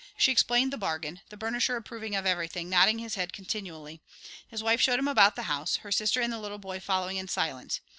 [0.17, 4.01] She explained the bargain, the burnisher approving of everything, nodding his head continually.
[4.47, 7.27] His wife showed him about the house, her sister and the little boy following in
[7.27, 7.81] silence.